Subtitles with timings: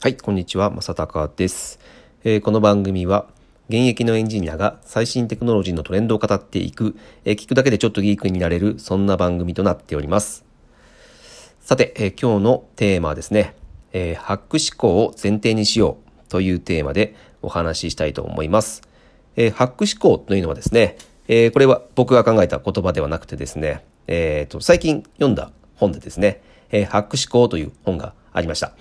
[0.00, 1.80] はい、こんにちは、まさたかです、
[2.22, 3.26] えーこの番組は、
[3.68, 10.44] 現役のエンジニアが最新テクノロジーのトレンドを語っていく、えー聞くだけでちょっとギークになれる、そんな番組となっております。
[11.60, 13.56] さて、えー今日のテーマはですね、
[13.92, 18.82] えーハック思考を前提にしようというテーマでお話ししたいと思います。
[19.34, 26.40] えーハック思考というのはですね、えこれは僕が考えた言葉ではなくてですね、えーと、最近読んだ本でですね、
[26.70, 28.74] えーハック思考という本がありました。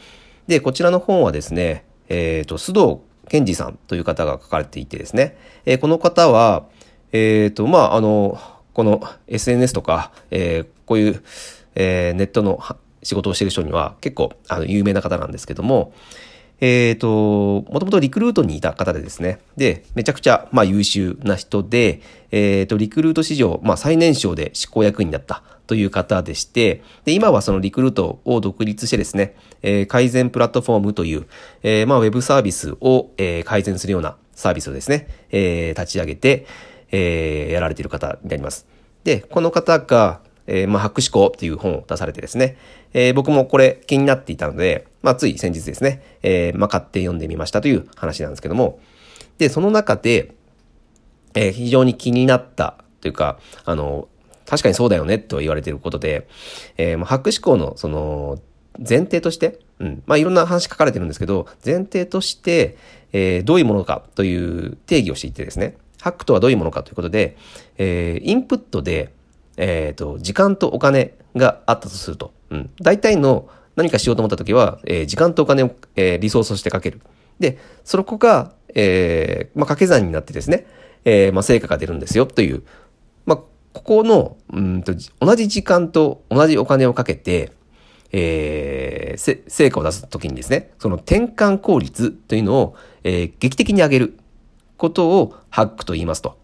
[0.48, 6.66] で、こちらの本はですね、えーと、須藤健二さんという方が書かれていてですね、えーこの方は、
[7.12, 8.40] えーと、まあ、あの、
[8.74, 11.24] この SNS とか、えこういう、
[11.76, 12.60] えネットの
[13.04, 15.94] 仕事をしている人には結構あの有名な方なんですけども、
[16.60, 19.40] えっ、と、もともとリクルートにいた方でですね。
[19.58, 31.28] で、めちゃくちゃ、まあ優秀な人で、えっ、と、リクルート史上、まあ最年少で執行役員になったという方でして、で、今はそのリクルートを独立してですね、えー改善プラットフォームという、
[31.62, 36.48] えーまあウェブサービスを、えー改善するようなサービスをですね、えー立ち上げて、
[36.92, 38.66] えーやられている方になります。
[39.04, 42.58] で、この方が、えーまあ、ハック思考っていう本を出されてですね、
[42.94, 48.80] えー僕もこれ気になっていたので、まあ、つい先日ですね、えーまあ、買って読んでみましたという話なんですけども、
[49.38, 50.34] で、その中で、
[51.36, 54.08] えー非常に気になったというか、あの、
[54.48, 56.28] 確かにそうだよねと言われていることで、
[56.78, 58.40] えーまあ、ハック思考のその
[58.80, 62.78] 前提として、うん、まあいろんな話書かれてるんですけど、前提として、
[63.12, 67.38] えーどういうものかという定義をしていてですね、ハックとはどういうものかということで、
[67.78, 69.14] えーインプットで、
[69.58, 77.02] えっ、と、時間とお金があったとすると、うん、大体の何かしようと思った時は、えー時間とお金を、えーリソースとしてかける。
[77.40, 80.68] で、その子が、えーまあ、掛け算になってですね、
[81.06, 82.64] えーまあ、成果が出るんですよという、
[83.78, 87.52] ここの、うんと、同じ時間と同じお金をかけて、
[88.12, 94.18] えー成果を出すときにですね、その転換効率というのを、えー劇的に上げる
[94.78, 96.38] ことをハックと言いますと。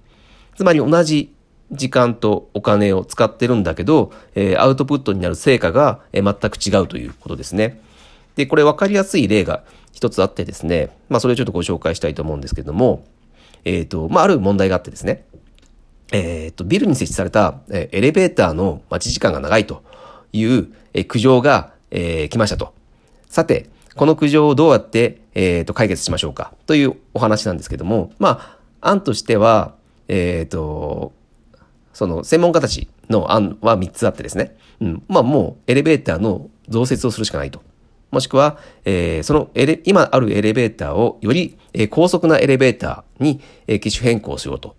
[0.56, 1.34] つまり同じ
[1.72, 7.82] 時間とお金を使ってるんだけど、えーアウトプットになる成果が、えー全く違うということですね。
[8.36, 13.06] で、これ分かりやすい例が一つあってですね、まあそれをちょっとご紹介したいと思うんですけども、
[13.66, 15.26] えっ、と、まあある問題があってですね、
[16.14, 19.84] えっ、と、ビルに設置された、えエレベーターの待ち時間が長いと
[20.32, 22.74] いう、え苦情が、えー来ましたと。
[23.28, 29.74] さて、この苦情をどうやって、えーと解決しましょうかというお話なんですけども、まあ、案としては、
[30.08, 31.14] えっ、と、
[31.94, 34.56] その専門家たちの案は3つあってですね。
[34.82, 35.04] うん。
[35.08, 37.64] まあもうエレベーターの増設をするしかないと。
[38.12, 44.76] もしくは、えーそのエレ、今あるエレベーターをより、えー高速なエレベーターに、えー機種変更しようと。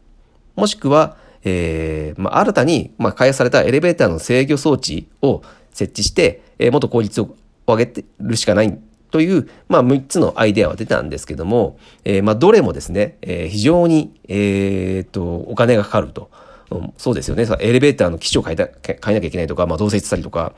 [0.54, 8.78] もしくは、えーまあ、新たに、まあ、開発されたエレベーターの制御装置を設置して、えーもっと効率を上げてるしかない
[9.10, 16.30] という、まあ、3つのアイデアは出たんですけども、えーまあ、どれもですね、えー非常に、えーと、お金がかかると。
[16.70, 17.46] うんそうですよね。
[17.60, 20.54] エレベーターの機種を変えた変えなきゃいけないとか、まあ、増設したりとか、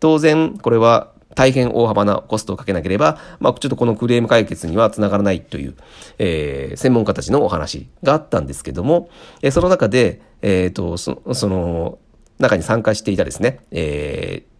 [0.00, 5.74] 当然、これは大変大幅なコストをかけなければ、まあ、ちょっとこのクレーム解決にはつながらないという、
[6.18, 9.08] えー専門家たちのお話があったんですけども、
[9.42, 11.98] えーその中で、えっ、と、そその、
[12.38, 14.54] 中に参加していたですね、えー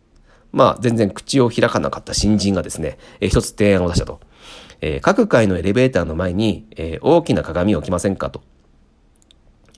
[0.53, 4.21] まあ、全然口を開かなかった新人がですね、えー一つ提案を出したと。
[4.81, 8.43] えー各階のエレベーターの前に、えー大きな鏡を置きませんかと。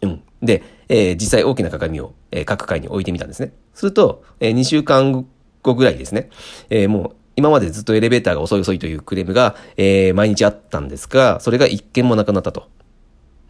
[0.02, 0.22] うん。
[0.42, 3.52] で、えー実際大きな鏡を、えー各階に置いてみたんですね。
[3.74, 5.26] すると、え2週間
[5.66, 6.30] 後ぐらいですね、
[6.70, 12.68] えーもう今までずっとエレベーターが遅い遅いというクレームが、えー毎日あったんですが、それが一件もなくなったと。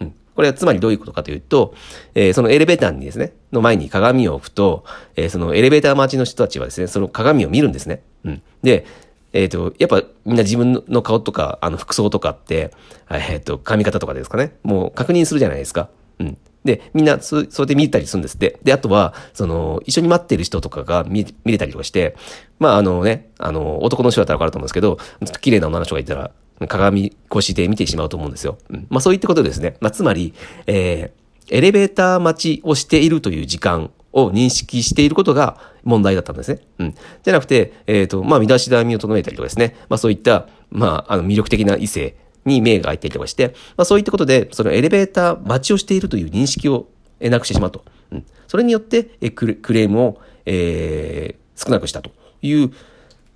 [0.00, 0.14] うん。
[0.34, 1.72] これはつまりどういうことかというと、
[2.16, 4.84] えーそのエレベーターにですね、の前に鏡を置くと、
[5.14, 8.02] えーそのエレベーター待ちの人たちはですね、その鏡を見るんですね。
[8.24, 8.42] うん。
[8.62, 8.86] で、
[9.32, 12.72] えっ、と、やっぱみんな自分の顔とか、あの服装とかって、
[13.10, 15.90] えっ、と、髪型とかですかね、もう確認するじゃないですか。
[16.18, 16.38] うん。
[16.66, 18.58] で、みんなそ、そうやって見たりするんですって。
[18.62, 22.16] で、あとは、その、一緒に待ってる人とかが見見れたりとかして、
[22.58, 26.30] まあ、あのね、あの、男の人だったらわかると思うんですけど、ちょっと綺麗な女の人がいたら、
[26.68, 28.58] 鏡越しで見てしまうと思うんですよ。
[28.70, 28.86] うん。
[28.88, 29.76] まあ、そういったことですね。
[29.80, 30.34] まあ、つまり、
[30.66, 36.60] えー、エレベーター待ちをしているという時間を認識していることが問題だったんですね。
[36.78, 36.94] うん。
[37.22, 39.76] じゃなくて、えっ、と、まあ、見出し並みを整えたりとかですね。
[39.88, 42.16] まあ、そういった、まあ、あの、魅力的な異性
[42.46, 46.86] に目が開いたりとかして、まあ、そういったことで、そのエレベーター待ちをしているという認識を
[47.20, 47.84] えなくしてしまうと。
[48.12, 48.26] うん。
[48.46, 52.10] それによって、えクレームを、えー少なくしたと
[52.42, 52.70] いう、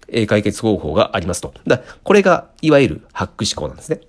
[0.08, 1.54] え解決方法がありますと。
[1.66, 4.00] だこれが、いわゆるハック思考なんですね。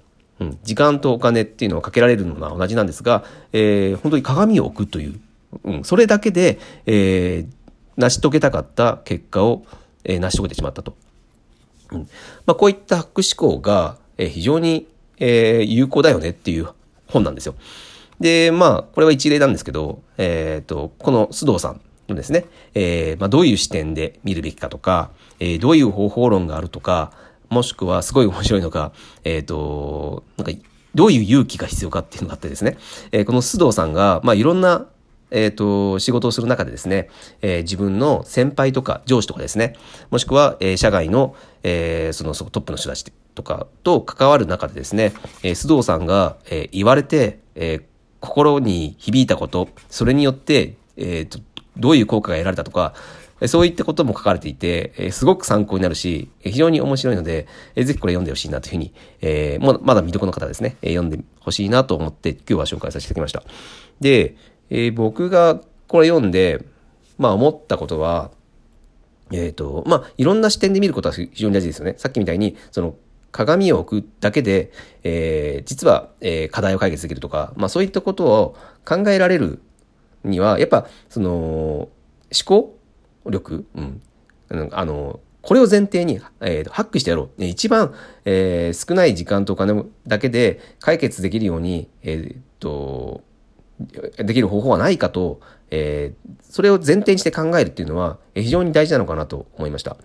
[0.41, 0.59] うん。
[0.63, 3.23] 時間とお金っていうのをかけられるのは同じなんですが、
[3.53, 5.19] えー本当に鏡を置くという、
[5.63, 5.83] うん。
[5.85, 7.61] それだけで、えー
[7.97, 9.63] 成し遂げたかった結果を、
[10.03, 10.95] えー成し遂げてしまったと。
[11.93, 11.99] うん
[12.45, 14.87] まあ、こういったハック思考が、え、非常に、
[15.17, 16.69] え、有効だよねっていう
[17.07, 17.55] 本なんですよ。
[18.19, 22.45] で、まあ、これは一例なんですけど、えっ、ー、と、この須藤さんのですね、
[22.75, 25.09] えー、まあ、どういう視点で見るべきかとか、
[25.39, 27.11] えー、どういう方法論があるとか、
[27.49, 28.91] もしくはすごい面白いのが、
[29.23, 30.53] えっ、と、なんか、
[30.93, 32.77] どういう勇気が必要かっていうのがあってですね、
[33.11, 34.85] え、この須藤さんが、まあ、いろんな
[35.33, 37.09] えっ、と、仕事をする中でですね、
[37.41, 39.77] えー、自分の先輩とか上司とかですね、
[40.09, 45.13] もしくは、えー、社外の、えー、そのトップの人たちとかと関わる中でですね、
[45.43, 47.83] えー、須藤さんが、えー、言われて、えー、
[48.19, 51.39] 心に響いたこと、それによって、えーと、
[51.77, 52.93] どういう効果が得られたとか、
[53.47, 63.43] そういったことも書かれていて、すごく参考になるし、非常に面白いので、えー、ぜひこれ読んでほしいなというふうに、えー、まだ未読の方ですね、読んでほしいなと思って今日は紹介させていただきました。
[63.99, 64.35] で、
[64.69, 66.63] えー、僕がこれ読んで、
[67.17, 68.31] まあ思ったことは、
[69.31, 71.95] えっ、ー、と、まあいろんな視点で見ることは非常に大事ですよね。
[71.97, 72.95] さっきみたいに、その
[73.31, 74.71] 鏡を置くだけで、
[75.03, 78.55] えー、実は、えー、課題を解決できるとか、まあそういったことを
[78.85, 79.61] 考えられる
[80.23, 81.89] には、やっぱ、その、思
[82.45, 82.77] 考
[83.29, 84.01] 力、うん、
[84.71, 87.43] あの、これを前提に、えー、ハックしてやろう。
[87.43, 87.93] 一番、
[88.25, 93.23] えー、少ない時間とお金だけで解決できるように、えー、っと、
[94.17, 95.39] できる方法はないかと、
[95.71, 99.97] えー、それを前提にして考えるっていうのは非常に大事なのかなと思いました。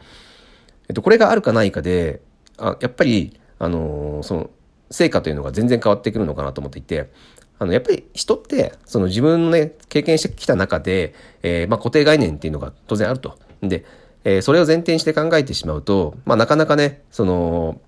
[0.88, 2.22] えっと、これがあるかないかで、
[2.58, 4.50] あやっぱり、あのー、その、
[4.90, 7.10] 成果というのが全然変わってくるのかなと思っていて、
[7.58, 13.38] あの、やっぱり人って、その自分のね、経験してきた中で、えー、まあ固定概念っていうのが当然あると。
[13.62, 13.84] で、
[14.24, 17.80] えー、それを前提にして考えてしまうと、まあなかなかね、その、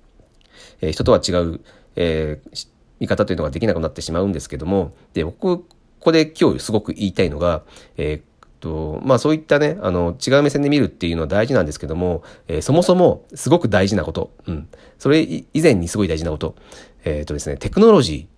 [0.80, 1.60] えー、人とは違う、
[1.96, 2.68] えー、
[3.00, 5.64] 見方というのができなくなってしまうんですけども、で、僕、こ
[6.00, 7.62] こで今日すごく言いたいのが、
[7.96, 8.22] えー、
[8.60, 14.68] と、まあそういったね、あの、違う目線で見るっていうのは大事なんですけども、えー、そもそもすごく大事なこと、うん。
[14.98, 16.56] それ以前にすごい大事なこと、
[17.04, 18.28] えー、とですね、テクノロジ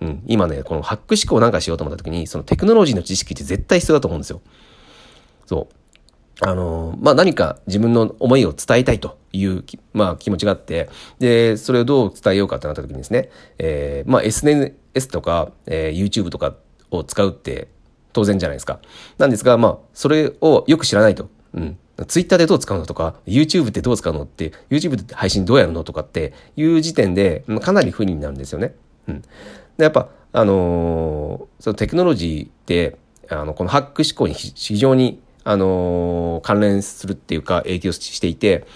[0.00, 4.40] ー、うん、今ね、このハック思考なんかしようと思った時に、そのテクノロジーの知識って絶対必要だと思うんですよ。
[5.46, 5.74] そう。
[6.42, 16.54] あの、まあ、何か自分の思いを伝えたいという、まあ、気持ちがあって、で、それをどう伝えようかってなった時にですね、えー、まあ、SNS とか、えー、YouTube とか
[16.90, 17.68] を使うって
[18.12, 18.80] 当然じゃないですか。
[19.18, 21.28] なんですが、まあ、それをよく知らないと。
[21.54, 21.78] うん。
[22.06, 28.74] ツイッターでどう使うのとか、YouTube ってどう使うのって、YouTube って配信どうやるのとかっていう時点で、かなり不利になるんですよね。
[29.08, 29.22] うん。
[29.76, 32.96] で、やっぱ、あのー、そのテクノロジーって、
[33.28, 38.66] あの、このハック思考に非常に、あのー、関連するっていうか、影響していて、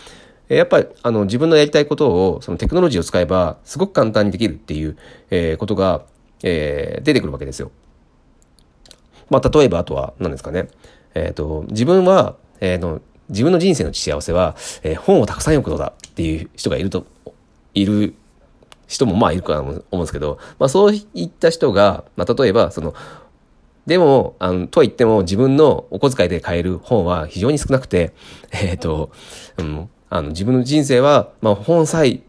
[0.49, 4.97] やっぱり、あの、自分のやりたいことを、そのテクノロジーを使えば、すごく簡単にできるっていう、
[5.31, 6.05] えー、ことが、
[6.43, 7.71] えー、出てくるわけですよ。
[9.31, 10.69] まあ、例えばあとは何ですかね。
[11.15, 17.07] えっ、ー、と、自分は、えー、の、自分の人生の幸せは、えー、本をたくさん読むことだっていう人がいると、
[17.75, 18.15] いる
[18.87, 22.95] 人もまあいるかと思うんですけど、まあそういった人が、まあ例えば、その、
[23.87, 28.15] でも、あの、とは言っても自分のお小遣いで買える本は非常に少なくて、
[28.51, 29.11] えっ、ー、と、
[29.59, 32.21] うん、あの、自分の人生は、まあ本さえいっ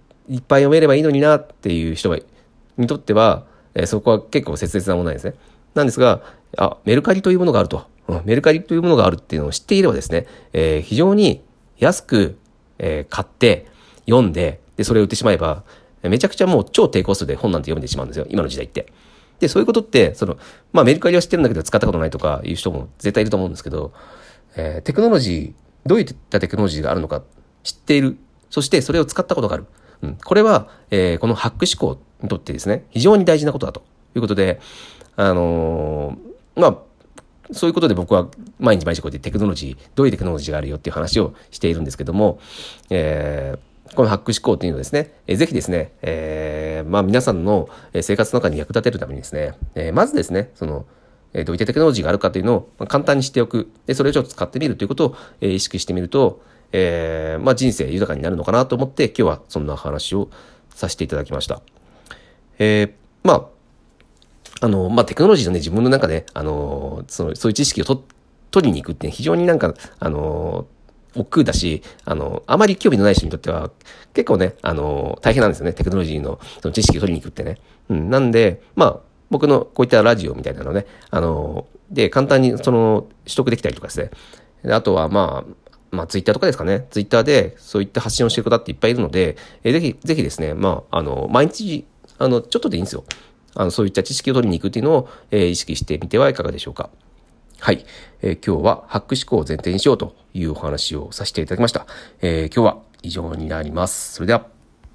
[0.42, 2.18] ぱい読めればいいのになっていう人が、
[2.78, 5.36] にとっては、えー、そこは結構切実なものなんですね。
[5.76, 6.22] なんですが、
[6.58, 7.86] あ、メルカリというものがあると。
[8.08, 11.44] うん、メルカリというものがあるっていうのを知っていればですね、えー、非常に
[11.78, 12.38] 安く、
[12.80, 13.68] えー、買って、
[14.06, 15.64] 読んで、で、それを売ってしまえば、
[16.04, 18.28] めちゃくちゃもう超低コストで本なんて読めてしまうんですよ。
[18.30, 18.92] 今の時代って。
[19.40, 20.38] で、そういうことって、その、
[20.72, 23.92] まあメルカリは知ってるんだけど使ったことないとかいう人も絶対いると思うんですけど、
[24.56, 27.24] えー、テクノロジー、どういったテクノロジーがあるのか
[27.64, 28.18] 知っている。
[28.50, 29.66] そしてそれを使ったことがある。
[30.04, 30.16] うん。
[30.24, 33.84] これは、えー、このハック思考にとってですね、非常に大事なことだと
[34.16, 34.60] いうことで、
[35.16, 36.78] あのー、まあ、
[37.52, 38.28] そういうことで僕は
[38.60, 42.40] 毎日毎日こうやってテクノロジー、どういうテクノロジーがあるよっていう話をしているんですけども、
[42.90, 47.70] えー、このハック思考っていうのをですね、えー、ぜひですね、えー、まあ皆さんの
[48.02, 50.86] 生活の中に役立てるためにですね、えー、まずですね、その、
[51.34, 53.72] えー、どういったテクノロジーがあるかというのを簡単にしておく。
[53.86, 56.42] で、それをちょっと使ってみるということを、え、意識してみると、
[56.72, 60.30] えー、まあ人生豊かになるのかなと思って、今日はそんな話を
[60.72, 61.62] させていただきました。
[62.58, 62.92] えー、
[63.24, 63.55] まあ、
[64.66, 68.04] あの、まあ、テクノロジーのね、自分の中で、あの、その、そういう知識をと
[68.50, 70.66] 取りに行くって非常になんか、あの、
[71.16, 73.70] 億劫だし、あの、あまり興味のない人にとっては、
[74.16, 75.74] 結構ね、あの、大変なんですよね。
[75.74, 77.60] テクノロジーのその知識を取りに行くってね。
[77.90, 78.10] うん。
[78.10, 84.74] なんで、まあ、僕のこういったラジオみたいなのね、あの、で、簡単にその、取得できたりとかですね。
[84.74, 86.88] あとは、まあ、まあ、ツイッターとかですかね。
[86.90, 91.86] ツイッターでそういった発信をしてる方っていっぱいいるので、え、ぜひ、ぜひですね、まあ、あの、毎日、
[92.18, 93.04] あの、ちょっとでいいんですよ。
[93.56, 96.90] あの、そういった知識を取りに行くっていうのを、えー、意識してみてはいかがでしょうか。
[97.60, 97.86] はい、
[98.22, 101.88] えー、今日はハック思考を前提にしようというお話をさせていただきました。
[102.22, 104.14] えー、今日は以上になります。
[104.14, 104.55] それでは。